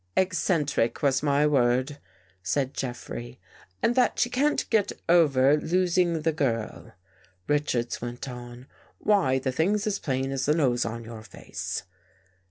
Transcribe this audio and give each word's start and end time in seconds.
"Eccentric 0.27 1.03
was 1.03 1.21
my 1.21 1.45
word," 1.45 1.99
said 2.41 2.73
Jeffrey. 2.73 3.39
"And 3.83 3.93
that 3.93 4.17
she 4.17 4.31
can't 4.31 4.67
get 4.71 4.91
over 5.07 5.55
losing 5.57 6.23
the 6.23 6.31
girl?" 6.31 6.93
Richards 7.47 8.01
went 8.01 8.27
on." 8.27 8.65
Why, 8.97 9.37
the 9.37 9.51
thing's 9.51 9.85
as 9.85 9.99
plain 9.99 10.31
as 10.31 10.47
the 10.47 10.55
nose 10.55 10.85
on 10.85 11.03
your 11.03 11.21
face." 11.21 11.83